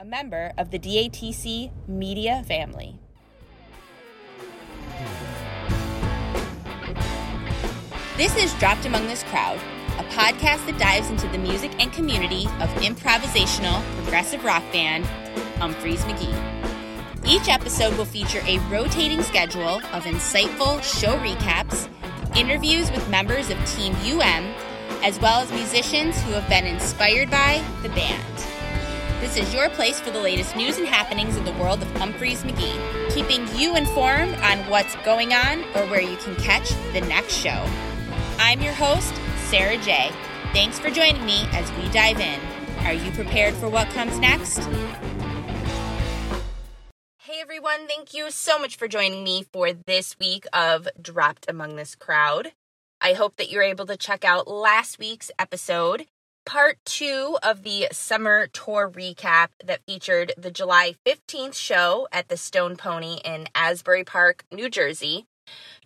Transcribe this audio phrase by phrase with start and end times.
[0.00, 3.00] a member of the DATC media family.
[8.16, 9.58] This is Dropped Among This Crowd,
[9.98, 15.04] a podcast that dives into the music and community of improvisational progressive rock band
[15.56, 17.26] Umphrey's McGee.
[17.26, 21.88] Each episode will feature a rotating schedule of insightful show recaps,
[22.36, 24.44] interviews with members of Team UM,
[25.02, 28.57] as well as musicians who have been inspired by the band.
[29.20, 32.44] This is your place for the latest news and happenings in the world of Umphrey's
[32.44, 37.34] McGee, keeping you informed on what's going on or where you can catch the next
[37.34, 37.66] show.
[38.38, 39.12] I'm your host,
[39.48, 40.12] Sarah J.
[40.52, 42.40] Thanks for joining me as we dive in.
[42.86, 44.58] Are you prepared for what comes next?
[47.18, 51.74] Hey everyone, thank you so much for joining me for this week of Dropped Among
[51.74, 52.52] This Crowd.
[53.00, 56.06] I hope that you're able to check out last week's episode,
[56.48, 62.38] part two of the summer tour recap that featured the July 15th show at the
[62.38, 65.26] Stone Pony in Asbury Park, New Jersey,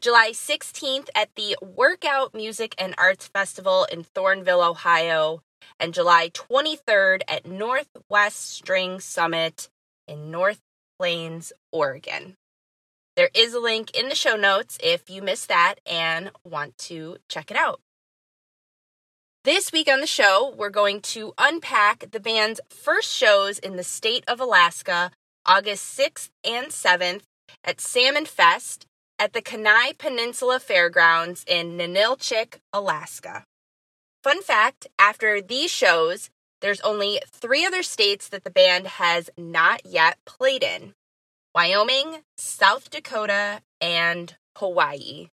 [0.00, 5.42] July 16th at the Werk Out Music and Arts Festival in Thornville, Ohio,
[5.80, 9.68] and July 23rd at Northwest String Summit
[10.06, 10.60] in North
[10.96, 12.36] Plains, Oregon.
[13.16, 17.16] There is a link in the show notes if you missed that and want to
[17.28, 17.80] check it out.
[19.44, 23.82] This week on the show, we're going to unpack the band's first shows in the
[23.82, 25.10] state of Alaska,
[25.44, 27.22] August 6th and 7th
[27.64, 28.86] at Salmon Fest
[29.18, 33.42] at the Kenai Peninsula Fairgrounds in Ninilchik, Alaska.
[34.22, 39.84] Fun fact after these shows, there's only three other states that the band has not
[39.84, 40.94] yet played in
[41.52, 45.30] Wyoming, South Dakota, and Hawaii.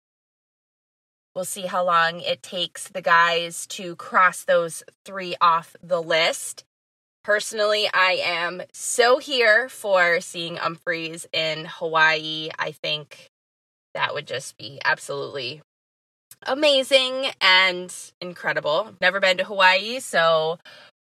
[1.35, 6.65] We'll see how long it takes the guys to cross those three off the list.
[7.25, 12.51] Personally, I am so here for seeing Umphrey's in Hawaii.
[12.59, 13.31] I think
[13.95, 15.63] that would just be absolutely
[16.47, 18.95] amazing and incredible.
[19.01, 20.59] Never been to Hawaii, so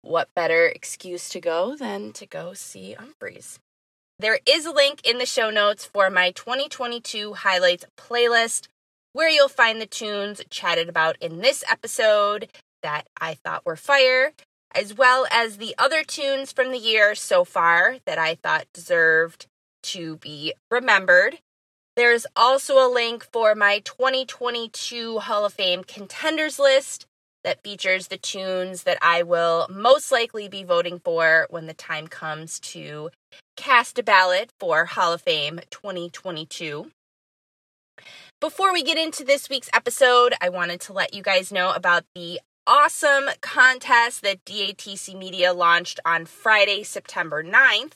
[0.02, 3.58] what better excuse to go than to go see Umphrey's?
[4.18, 8.68] There is a link in the show notes for my 2022 highlights playlist
[9.12, 12.48] where you'll find the tunes chatted about in this episode
[12.82, 14.32] that I thought were fire,
[14.74, 19.46] as well as the other tunes from the year so far that I thought deserved
[19.84, 21.38] to be remembered.
[21.94, 27.06] There's also a link for my 2022 Hall of Fame contenders list
[27.44, 32.06] that features the tunes that I will most likely be voting for when the time
[32.06, 33.10] comes to
[33.56, 36.90] cast a ballot for Hall of Fame 2022.
[38.42, 42.02] Before we get into this week's episode, I wanted to let you guys know about
[42.16, 47.92] the awesome contest that DATC Media launched on Friday, September 9th.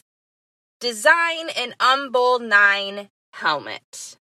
[0.79, 4.19] Design an Umbull 9 helmet.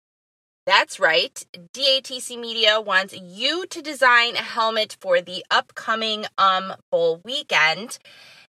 [0.68, 1.44] That's right.
[1.74, 7.98] DATC Media wants you to design a helmet for the upcoming Um Bowl weekend.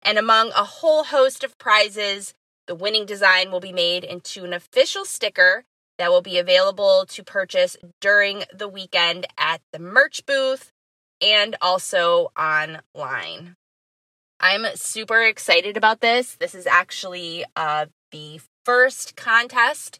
[0.01, 2.33] And among a whole host of prizes,
[2.67, 5.65] the winning design will be made into an official sticker
[5.98, 10.72] that will be available to purchase during the weekend at the merch booth
[11.20, 13.56] and also online.
[14.41, 16.36] I'm super excited about this.
[16.36, 19.98] This is actually uh, the first contest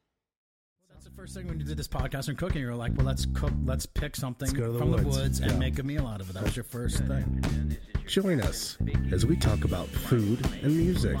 [0.90, 3.06] That's the first thing when you did this podcast on cooking, you were like, "Well,
[3.06, 3.52] let's cook.
[3.64, 5.16] Let's pick something go to the from the woods.
[5.18, 5.58] woods and Yeah.
[5.58, 7.76] make a meal out of it." That was your first thing.
[8.06, 8.76] Join us
[9.12, 11.16] as we talk about food and music.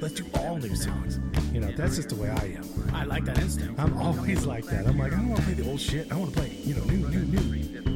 [0.00, 1.20] Let's do all new songs.
[1.54, 2.90] You know, that's just the way I am.
[2.94, 3.78] I like that instinct.
[3.80, 4.86] I'm always like that.
[4.86, 6.10] I'm like, I don't want to play the old shit.
[6.12, 7.95] I want to play, you know, new, new, new.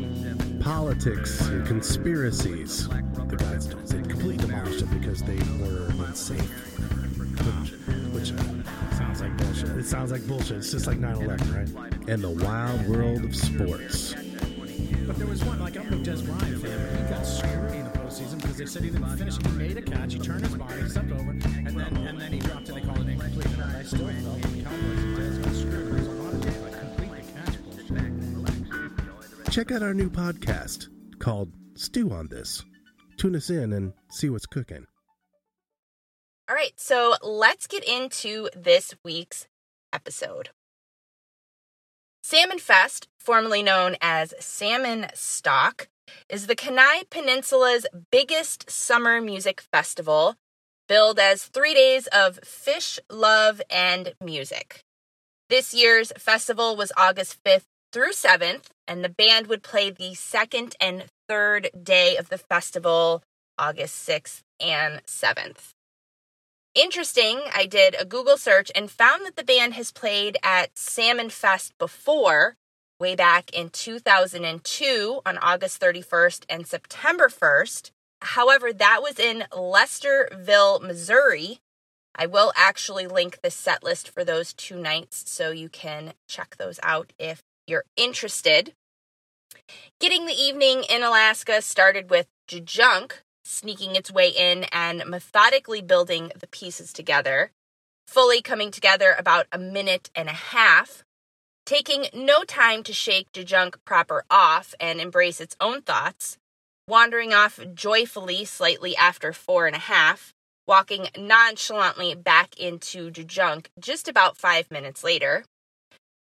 [0.61, 2.87] Politics and conspiracies.
[2.89, 3.87] The guys don't.
[3.87, 6.51] They completely demolished it because they were unsafe.
[8.13, 9.69] Which, uh, sounds like bullshit.
[9.71, 10.59] It sounds like bullshit.
[10.59, 12.09] It's just like 9/11, right?
[12.09, 14.15] And the wild world of sports.
[15.07, 18.41] But there was one, like I'm Dez Bryant fan, he got screwed in the postseason
[18.41, 19.39] because they said he didn't finish.
[19.39, 22.39] He made a catch, he turned his body, stepped over, and then and then he
[22.39, 22.75] dropped it.
[22.75, 23.47] They called it incomplete.
[23.47, 24.45] And I still felt
[29.51, 30.87] Check out our new podcast
[31.19, 32.63] called Stew on This.
[33.19, 34.87] Tune us in and see what's cooking.
[36.49, 39.49] All right, so let's get into this week's
[39.93, 40.51] episode.
[42.23, 45.89] Salmon Fest, formerly known as Salmonstock,
[46.29, 50.37] is the Kenai Peninsula's biggest summer music festival,
[50.89, 54.85] billed as three days of fish, love, and music.
[55.49, 60.77] This year's festival was August 5th through 7th, and the band would play the second
[60.81, 63.23] and third day of the festival,
[63.59, 65.71] August 6th and 7th.
[66.75, 71.29] Interesting, I did a Google search and found that the band has played at Salmon
[71.29, 72.57] Fest before,
[73.01, 77.91] way back in 2002 on August 31st and September 1st.
[78.23, 81.59] However, that was in Lesterville, Missouri.
[82.15, 86.57] I will actually link the set list for those two nights so you can check
[86.57, 88.75] those out if you're interested.
[90.01, 93.13] Getting the evening in Alaska started with Jajunk,
[93.45, 97.51] sneaking its way in and methodically building the pieces together,
[98.07, 101.05] fully coming together about a minute and a half,
[101.67, 106.39] taking no time to shake Jajunk proper off and embrace its own thoughts,
[106.89, 110.35] wandering off joyfully slightly after four and a half,
[110.67, 115.45] walking nonchalantly back into Jajunk just about five minutes later.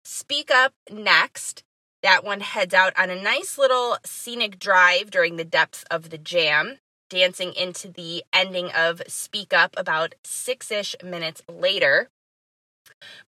[0.04, 1.62] Speak Up next.
[2.02, 6.18] That one heads out on a nice little scenic drive during the depths of the
[6.18, 6.78] jam,
[7.08, 12.08] dancing into the ending of Speak Up about six ish minutes later.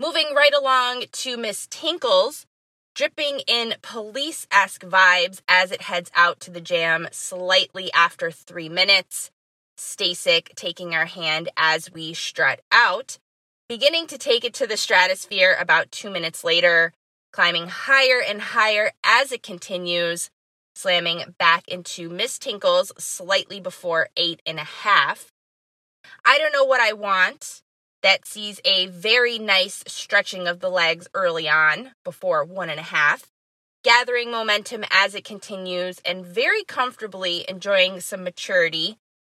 [0.00, 2.46] Moving right along to Miss Tinkles,
[2.94, 8.68] dripping in police esque vibes as it heads out to the jam slightly after three
[8.68, 9.30] minutes.
[9.78, 13.18] Stasik taking our hand as we strut out,
[13.68, 16.92] beginning to take it to the stratosphere about two minutes later,
[17.32, 20.30] climbing higher and higher as it continues,
[20.74, 25.32] slamming back into Miss Tinkles slightly before eight and a half.
[26.24, 27.62] I don't know what I want.
[28.02, 32.82] That sees a very nice stretching of the legs early on before one and a
[32.82, 33.30] half,
[33.82, 38.98] gathering momentum as it continues and very comfortably enjoying some maturity,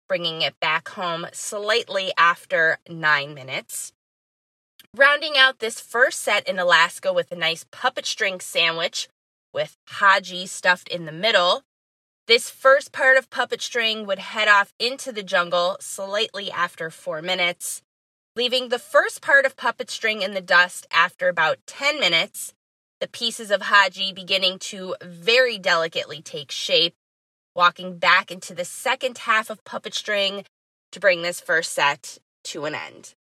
[0.09, 3.93] bringing it back home slightly after nine minutes.
[4.97, 9.09] Rounding out this first set in Alaska with a nice puppet string sandwich
[9.53, 11.63] with haji stuffed in the middle.
[12.29, 17.23] This first part of puppet string would head off into the jungle slightly after four
[17.23, 17.83] minutes,
[18.37, 22.53] leaving the first part of puppet string in the dust after about 10 minutes,
[23.01, 26.95] the pieces of haji beginning to very delicately take shape,
[27.53, 30.45] walking back into the second half of puppet string
[30.93, 33.15] to bring this first set to an end.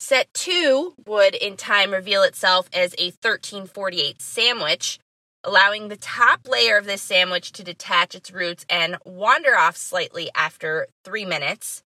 [0.00, 5.00] Set two would in time reveal itself as a 1348 sandwich,
[5.42, 10.30] allowing the top layer of this sandwich to detach its roots and wander off slightly
[10.36, 11.82] after three minutes,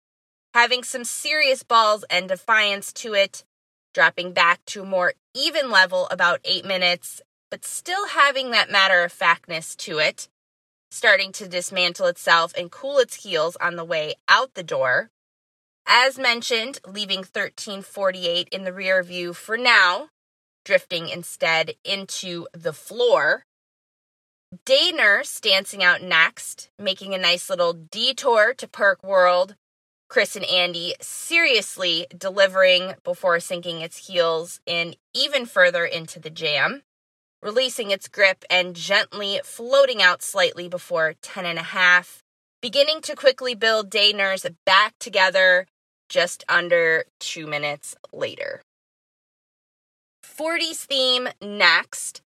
[0.54, 3.46] having some serious balls and defiance to it,
[3.94, 9.04] dropping back to a more even level about eight minutes, but still having that matter
[9.04, 10.28] of factness to it,
[10.90, 15.10] starting to dismantle itself and cool its heels on the way out the door.
[15.86, 20.10] As mentioned, leaving 1348 in the rear view for now,
[20.64, 23.46] drifting instead into the floor.
[24.66, 29.56] Day Nurse dancing out next, making a nice little detour to Perk World.
[30.10, 36.84] Chris and Andy seriously delivering before sinking its heels in even further into the jam,
[37.42, 42.21] releasing its grip and gently floating out slightly before 10 and a half,
[42.62, 44.14] beginning to quickly build Day
[44.66, 45.66] back together
[46.10, 48.62] just under two minutes later.
[50.24, 52.22] 40s theme next,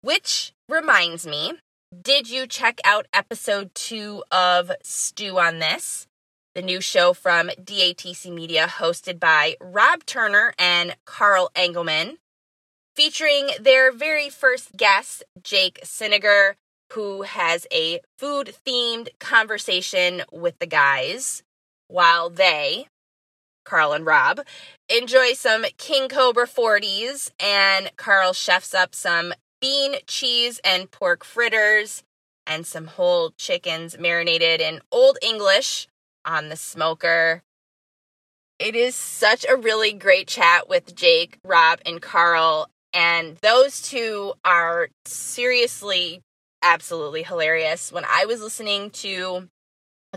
[0.00, 1.54] which reminds me,
[2.02, 6.06] did you check out episode two of Stew on This?
[6.54, 12.18] The new show from DATC Media, hosted by Rob Turner and Carl Engelman.
[12.94, 16.54] featuring their very first guest, Jake Cinninger,
[16.94, 21.42] who has a food themed conversation with the guys
[21.88, 22.86] while they,
[23.64, 24.40] Carl and Rob,
[24.88, 32.02] enjoy some King Cobra 40s and Carl chefs up some bean, cheese, and pork fritters
[32.46, 35.88] and some whole chickens marinated in Old English
[36.24, 37.42] on the smoker.
[38.58, 42.68] It is such a really great chat with Jake, Rob, and Carl.
[42.92, 46.22] And those two are seriously,
[46.64, 47.92] absolutely hilarious.
[47.92, 49.48] When I was listening to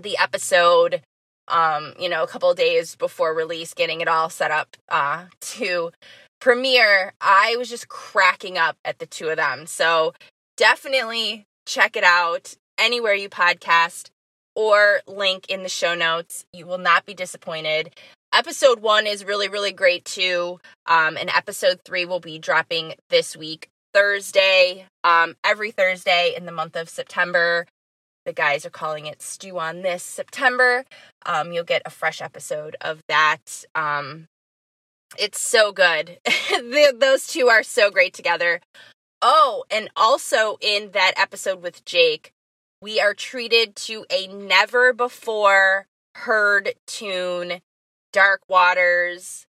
[0.02, 1.02] the episode,
[1.48, 5.92] um, you know, a couple days before release, getting it all set up uh, to
[6.40, 9.68] premiere, I was just cracking up at the two of them.
[9.68, 10.14] So
[10.56, 14.10] definitely check it out anywhere you podcast
[14.56, 16.46] or link in the show notes.
[16.54, 17.92] You will not be disappointed
[18.34, 20.60] episode one is really, really great too.
[20.86, 26.52] Um, and episode three will be dropping this week, Thursday, um, every Thursday in the
[26.52, 27.66] month of September.
[28.28, 30.86] The guys are calling it Stew on This September.
[31.26, 33.66] Um, you'll get a fresh episode of that.
[33.74, 34.28] Um,
[35.18, 36.20] it's so good.
[36.26, 38.62] the, those two are so great together.
[39.20, 42.34] Oh, and also in that episode with Jake,
[42.80, 47.62] we are treated to a never before heard tune
[48.14, 49.47] Dark Waters.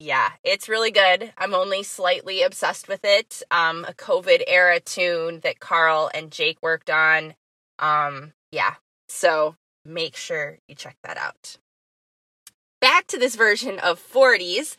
[0.00, 1.32] Yeah, it's really good.
[1.36, 3.42] I'm only slightly obsessed with it.
[3.50, 7.34] Um, a COVID era tune that Carl and Jake worked on.
[7.80, 8.74] Um, yeah,
[9.08, 11.56] so make sure you check that out.
[12.80, 14.76] Back to this version of 40s,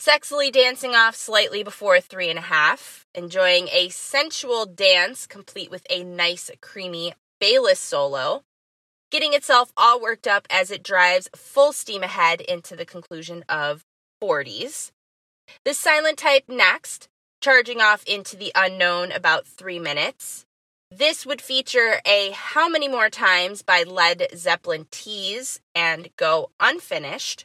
[0.00, 5.86] sexily dancing off slightly before three and a half, enjoying a sensual dance complete with
[5.90, 8.44] a nice, creamy Bayliss solo
[9.14, 13.84] getting itself all worked up as it drives full steam ahead into the conclusion of
[14.24, 14.90] 40s.
[15.66, 17.08] The silent type next,
[17.42, 20.46] charging off into the unknown about three minutes.
[20.90, 27.44] This would feature a How Many More Times by Led Zeppelin tease and go unfinished.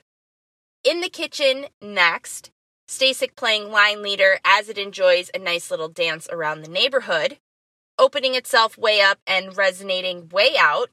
[0.86, 2.50] In the kitchen next,
[2.88, 7.40] Stasik playing line leader as it enjoys a nice little dance around the neighborhood,
[7.98, 10.90] opening itself way up and resonating way out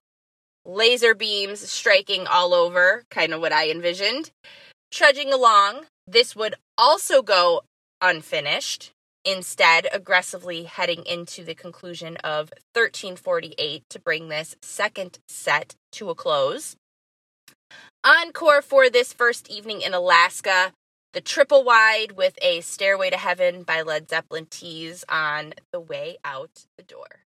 [0.67, 4.33] laser beams striking all over, kind of what I envisioned.
[4.91, 7.63] Trudging along, this would also go
[8.01, 8.93] unfinished,
[9.25, 16.15] instead, aggressively heading into the conclusion of 1348 to bring this second set to a
[16.15, 16.77] close.
[18.05, 20.73] Encore for this first evening in Alaska,
[21.13, 26.19] the triple wide with a Stairway to Heaven by Led Zeppelin tease on the way
[26.25, 27.26] out the door.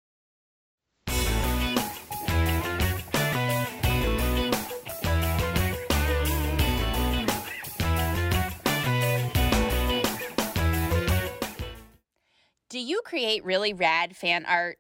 [12.79, 14.79] Do you create really rad fan art?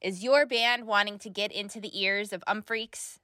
[0.00, 3.18] Is your band wanting to get into the ears of umphreaks?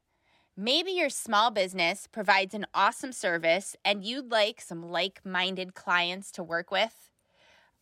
[0.56, 6.32] Maybe your small business provides an awesome service and you'd like some like minded clients
[6.32, 7.10] to work with?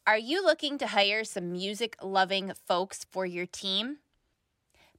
[0.06, 4.00] Are you looking to hire some music loving folks for your team?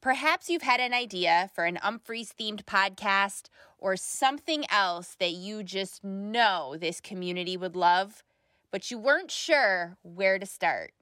[0.02, 5.62] Perhaps you've had an idea for an Umphreys themed podcast or something else that you
[5.62, 8.24] just know this community would love,
[8.72, 10.94] but you weren't sure where to start.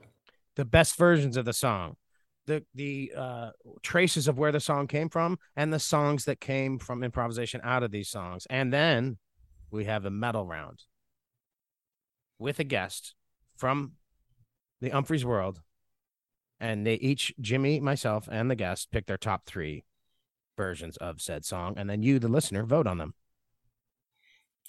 [0.55, 1.97] The best versions of the song,
[2.45, 3.49] the the uh,
[3.83, 7.83] traces of where the song came from, and the songs that came from improvisation out
[7.83, 9.17] of these songs, and then
[9.69, 10.83] we have a metal round
[12.39, 13.13] with a guest
[13.57, 13.93] from
[14.79, 15.61] the Umphrey's World,
[16.59, 19.83] and they each Jimmy, myself, and the guest pick their top three
[20.55, 23.13] versions of said song, and then you, the listener, vote on them.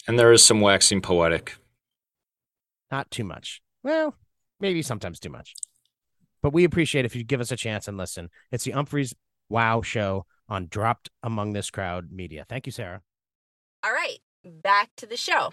[0.06, 1.56] And there is some waxing poetic.
[2.90, 3.62] Not too much.
[3.82, 4.14] Well,
[4.60, 5.54] maybe sometimes too much.
[6.42, 8.30] But we appreciate if you give us a chance and listen.
[8.52, 9.14] It's the Umphrey's
[9.48, 12.44] Wow Show on Dropped Among This Crowd Media.
[12.48, 13.02] Thank you, Sarah.
[13.84, 15.52] All right, back to the show.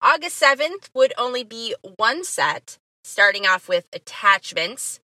[0.00, 5.00] August 7th would only be one set, starting off with attachments.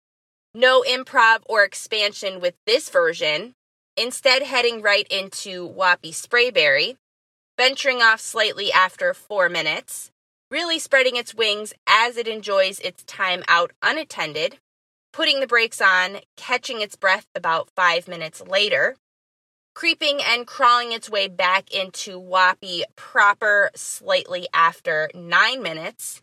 [0.54, 3.54] No improv or expansion with this version,
[3.97, 6.97] instead, heading right into Wappy Sprayberry,
[7.57, 10.11] venturing off slightly after four minutes,
[10.50, 14.59] really spreading its wings as it enjoys its time out unattended,
[15.12, 18.97] putting the brakes on, catching its breath about five minutes later,
[19.75, 26.23] creeping and crawling its way back into Wappy proper slightly after nine minutes.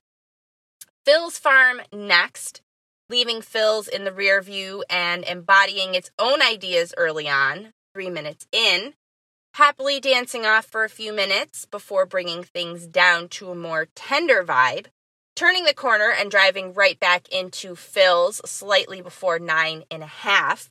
[1.05, 2.61] Phil's Farm next,
[3.09, 8.47] leaving Phil's in the rear view and embodying its own ideas early on, three minutes
[8.51, 8.93] in,
[9.53, 14.43] happily dancing off for a few minutes before bringing things down to a more tender
[14.43, 14.87] vibe,
[15.35, 20.69] turning the corner and driving right back into Phil's slightly before nine and a half.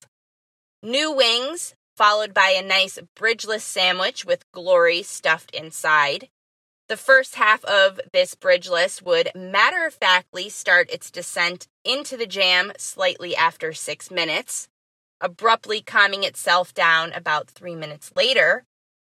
[0.82, 6.28] New wings, followed by a nice bridgeless sandwich with glory stuffed inside.
[6.88, 12.28] The first half of this bridgeless would matter of factly start its descent into the
[12.28, 14.68] jam slightly after six minutes,
[15.20, 18.62] abruptly calming itself down about three minutes later,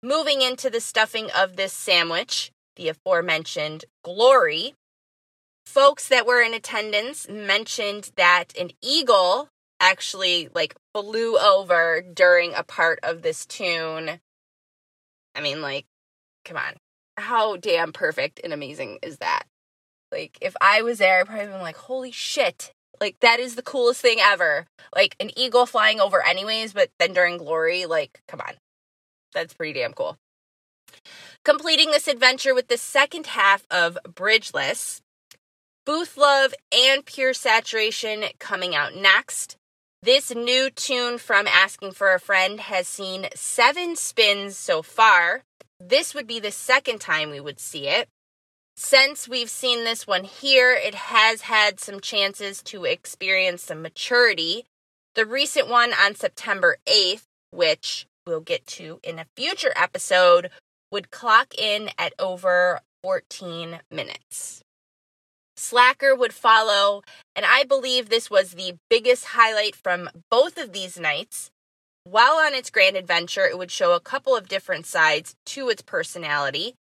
[0.00, 4.74] moving into the stuffing of this sandwich, the aforementioned glory.
[5.64, 9.48] Folks that were in attendance mentioned that an eagle
[9.80, 14.20] actually like flew over during a part of this tune.
[15.34, 15.86] I mean, like,
[16.44, 16.76] come on
[17.16, 19.44] how damn perfect and amazing is that?
[20.12, 22.72] Like, if I was there, I'd probably been like, holy shit.
[23.00, 24.66] Like, that is the coolest thing ever.
[24.94, 28.54] Like, an eagle flying over, anyways, but then during glory, like, come on.
[29.34, 30.16] That's pretty damn cool.
[31.44, 35.02] Completing this adventure with the second half of Bridgeless,
[35.84, 39.56] Booth Love and Pure Saturation coming out next.
[40.02, 45.42] This new tune from Asking for a Friend has seen seven spins so far,
[45.80, 48.08] this would be the second time we would see it.
[48.76, 54.66] Since we've seen this one here, it has had some chances to experience some maturity.
[55.14, 60.50] The recent one on September 8th, which we'll get to in a future episode,
[60.90, 64.62] would clock in at over 14 minutes.
[65.56, 67.02] Slacker would follow,
[67.34, 71.50] and I believe this was the biggest highlight from both of these nights
[72.08, 75.82] while on its grand adventure, it would show a couple of different sides to its
[75.82, 76.76] personality,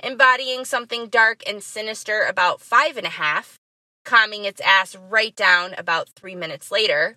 [0.00, 3.58] embodying something dark and sinister about five and a half,
[4.04, 7.16] calming its ass right down about three minutes later.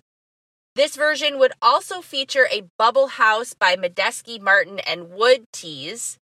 [0.74, 6.18] This version would also feature a Bubble House by Medeski Martin and Wood tease.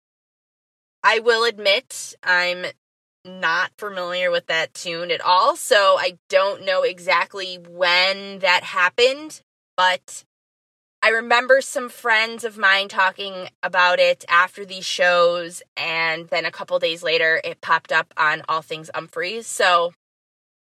[1.02, 2.66] I will admit, I'm
[3.24, 9.40] not familiar with that tune at all, so I don't know exactly when that happened,
[9.74, 10.24] but
[11.02, 16.50] I remember some friends of mine talking about it after these shows, and then a
[16.50, 19.46] couple days later, it popped up on All Things Umphrey's.
[19.46, 19.94] So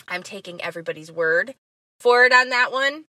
[0.07, 1.57] I'm taking everybody's word
[1.99, 3.07] for it on that one.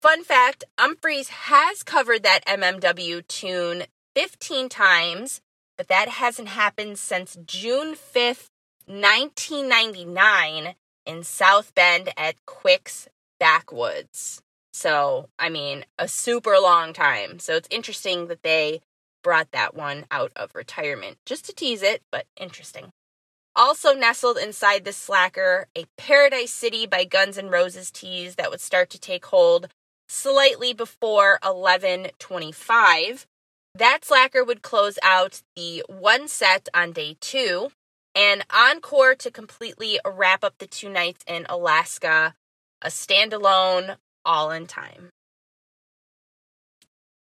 [0.00, 3.82] Fun fact Umphrey's has covered that MMW tune
[4.16, 5.42] 15 times,
[5.76, 8.48] but that hasn't happened since June 5th,
[8.86, 13.06] 1999, in South Bend at Quick's
[13.38, 14.40] Backwoods.
[14.78, 17.40] So, I mean, a super long time.
[17.40, 18.80] So it's interesting that they
[19.24, 22.92] brought that one out of retirement just to tease it, but interesting.
[23.56, 28.60] Also nestled inside the slacker, a Paradise City by Guns N' Roses tease that would
[28.60, 29.66] start to take hold
[30.08, 33.26] slightly before 11:25.
[33.74, 37.72] That slacker would close out the one set on day 2
[38.14, 42.36] and encore to completely wrap up the two nights in Alaska,
[42.80, 43.96] a standalone
[44.28, 45.08] all in time.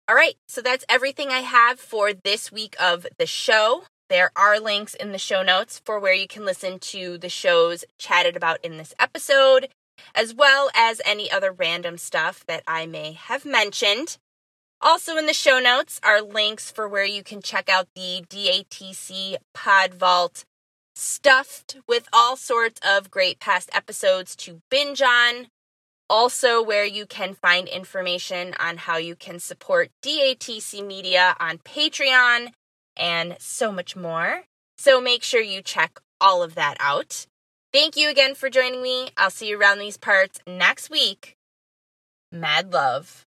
[0.09, 3.85] All right, so that's everything I have for this week of the show.
[4.09, 7.85] There are links in the show notes for where you can listen to the shows
[7.97, 9.69] chatted about in this episode
[10.15, 14.19] as well as any other random stuff that I may have mentioned.
[14.81, 19.37] Also, in the show notes are links for where you can check out the DATC
[19.53, 20.45] Pod Vault
[20.95, 25.49] stuffed with all sorts of great past episodes to binge on.
[26.11, 32.49] Also, where you can find information on how you can support DATC Media on Patreon
[32.97, 34.43] and so much more.
[34.77, 37.27] So make sure you check all of that out.
[37.73, 39.11] Thank you again for joining me.
[39.17, 41.37] I'll see you around these parts next week.
[42.33, 43.25] Mad love.